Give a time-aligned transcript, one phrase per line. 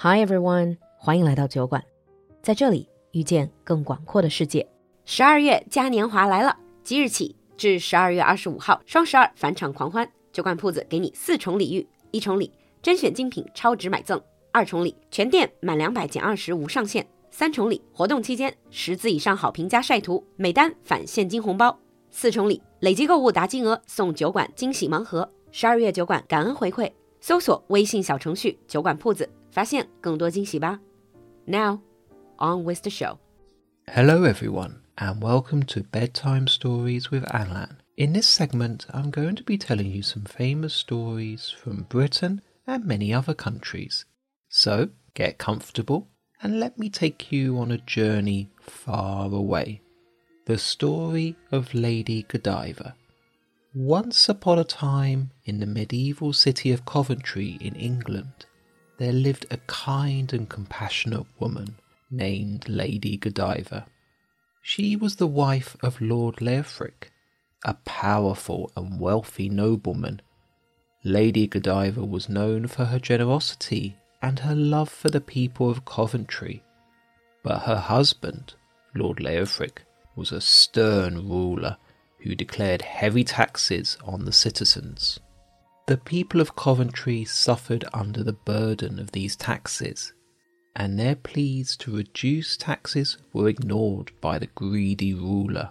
[0.00, 1.82] Hi everyone，欢迎来到酒馆，
[2.40, 4.64] 在这里遇见更广阔的世界。
[5.04, 14.16] 十二月嘉年华来了，即日起至十二月二十五号，双十二返场狂欢，酒馆铺子给你四重礼遇：一重礼，甄选精品超值买赠；
[14.52, 17.02] 二重礼，全店满两百减二十无上限；
[17.32, 21.76] 三重礼，活动期间十字以上好评加晒图，每单返现金红包；
[22.12, 25.28] 四重礼，累计购物达金额送酒馆惊喜盲盒。
[25.50, 26.88] 十二月酒馆感恩回馈，
[27.20, 29.28] 搜索微信小程序“酒馆铺子”。
[29.57, 30.79] 发现更多惊喜吧。
[31.45, 31.79] Now,
[32.37, 33.17] on with the show.
[33.87, 37.77] Hello, everyone, and welcome to Bedtime Stories with Alan.
[37.95, 42.85] In this segment, I'm going to be telling you some famous stories from Britain and
[42.85, 44.05] many other countries.
[44.49, 46.07] So, get comfortable
[46.41, 49.81] and let me take you on a journey far away.
[50.45, 52.95] The story of Lady Godiva.
[53.75, 58.45] Once upon a time in the medieval city of Coventry in England,
[58.98, 61.76] there lived a kind and compassionate woman
[62.10, 63.86] named Lady Godiva.
[64.60, 67.10] She was the wife of Lord Leofric,
[67.64, 70.20] a powerful and wealthy nobleman.
[71.04, 76.62] Lady Godiva was known for her generosity and her love for the people of Coventry,
[77.44, 78.54] but her husband,
[78.94, 79.78] Lord Leofric,
[80.16, 81.76] was a stern ruler
[82.18, 85.20] who declared heavy taxes on the citizens.
[85.88, 90.12] The people of Coventry suffered under the burden of these taxes,
[90.76, 95.70] and their pleas to reduce taxes were ignored by the greedy ruler.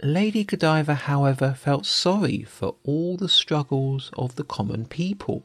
[0.00, 5.44] Lady Godiva, however, felt sorry for all the struggles of the common people.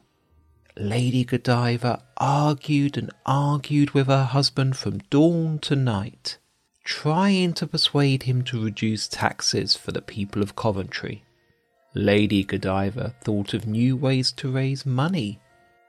[0.76, 6.38] Lady Godiva argued and argued with her husband from dawn to night,
[6.84, 11.24] trying to persuade him to reduce taxes for the people of Coventry.
[11.96, 15.40] Lady Godiva thought of new ways to raise money,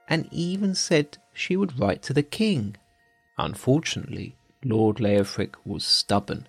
[0.08, 2.78] and even said she would write to the king.
[3.38, 6.48] Unfortunately, Lord Leofric was stubborn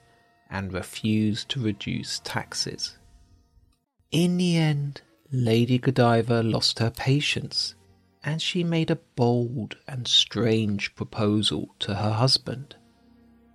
[0.49, 2.99] and refused to reduce taxes.
[4.13, 5.03] In the end,
[5.33, 7.75] Lady Godiva lost her patience,
[8.23, 12.77] and she made a bold and strange proposal to her husband.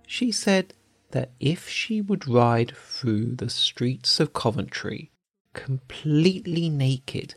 [0.06, 0.74] She said
[1.12, 5.10] that if she would ride through the streets of Coventry
[5.54, 7.36] completely naked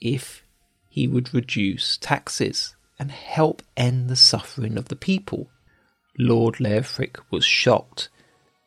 [0.00, 0.44] if
[0.88, 5.50] he would reduce taxes and help end the suffering of the people.
[6.18, 8.08] Lord Leofric was shocked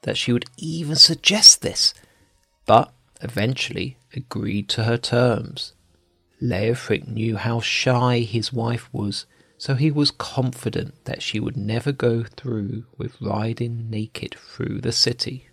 [0.04, 1.94] that she would even suggest this,
[2.66, 5.74] but eventually agreed to her terms.
[6.42, 9.26] Leofric knew how shy his wife was,
[9.58, 14.94] so he was confident that she would never go through with riding naked through the
[14.94, 15.49] city.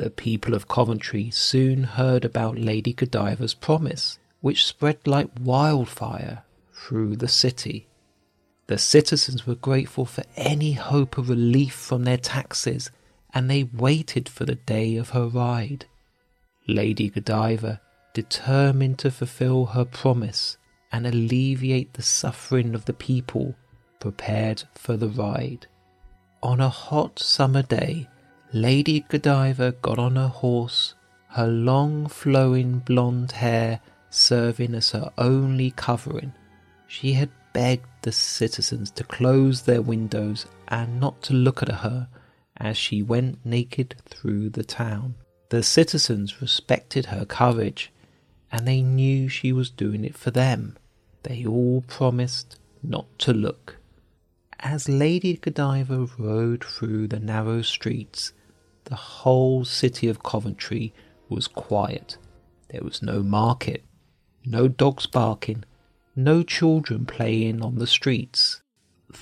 [0.00, 7.16] The people of Coventry soon heard about Lady Godiva's promise, which spread like wildfire through
[7.16, 7.86] the city.
[8.66, 12.90] The citizens were grateful for any hope of relief from their taxes,
[13.34, 15.84] and they waited for the day of her ride.
[16.66, 17.82] Lady Godiva,
[18.14, 20.56] determined to fulfill her promise
[20.90, 23.54] and alleviate the suffering of the people,
[23.98, 25.66] prepared for the ride.
[26.42, 28.08] On a hot summer day,
[28.52, 30.94] Lady Godiva got on her horse,
[31.28, 33.80] her long flowing blonde hair
[34.10, 36.32] serving as her only covering.
[36.88, 42.08] She had begged the citizens to close their windows and not to look at her
[42.56, 45.14] as she went naked through the town.
[45.50, 47.92] The citizens respected her courage
[48.50, 50.76] and they knew she was doing it for them.
[51.22, 53.76] They all promised not to look.
[54.58, 58.32] As Lady Godiva rode through the narrow streets,
[58.90, 60.92] the whole city of Coventry
[61.28, 62.18] was quiet.
[62.70, 63.84] There was no market,
[64.44, 65.64] no dogs barking,
[66.16, 68.62] no children playing on the streets.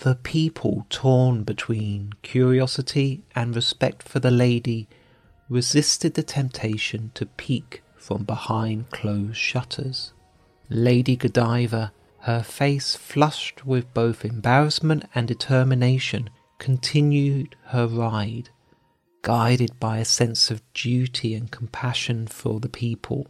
[0.03, 4.89] The people, torn between curiosity and respect for the lady,
[5.51, 10.15] resisted the temptation to peek from behind closed shutters.
[10.71, 18.49] Lady Godiva, her face flushed with both embarrassment and determination, continued her ride
[19.23, 23.29] guided by a sense of duty and compassion for the people.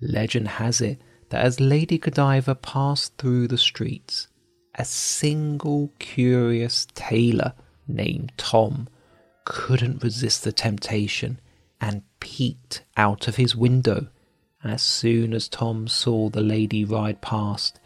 [0.00, 1.00] Legend has it
[1.30, 4.28] that as Lady Godiva passed through the streets,
[4.74, 7.52] a single curious tailor
[7.86, 8.88] named Tom
[9.44, 11.40] couldn't resist the temptation
[11.80, 14.08] and peeked out of his window.
[14.62, 17.80] As soon as Tom saw the lady ride past,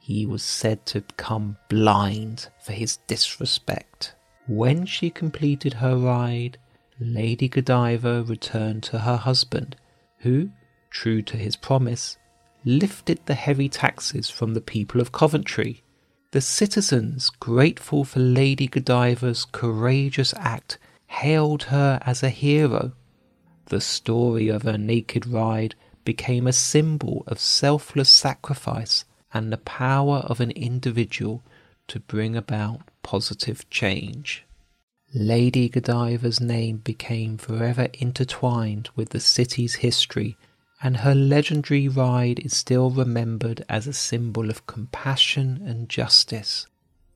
[0.00, 4.14] he was said to become blind for his disrespect.
[4.46, 6.58] When she completed her ride,
[6.98, 9.76] Lady Godiva returned to her husband,
[10.18, 10.50] who,
[10.90, 12.16] true to his promise,
[12.64, 15.82] lifted the heavy taxes from the people of Coventry.
[16.30, 20.78] The citizens, grateful for Lady Godiva's courageous act,
[21.08, 22.92] hailed her as a hero.
[23.66, 29.04] The story of her naked ride became a symbol of selfless sacrifice
[29.34, 31.42] and the power of an individual
[31.88, 34.44] to bring about positive change.
[35.18, 40.36] Lady Godiva's name became forever intertwined with the city's history,
[40.82, 46.66] and her legendary ride is still remembered as a symbol of compassion and justice.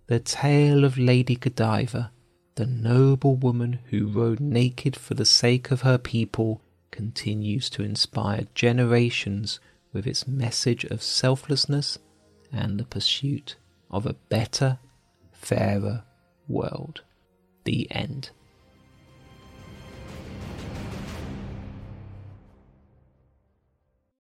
[0.06, 2.10] The tale of Lady Godiva,
[2.54, 8.46] the noble woman who rode naked for the sake of her people, continues to inspire
[8.54, 9.60] generations
[9.92, 11.98] with its message of selflessness
[12.50, 13.56] and the pursuit
[13.90, 14.78] of a better,
[15.32, 16.04] fairer
[16.48, 17.02] world.
[17.64, 18.30] The end.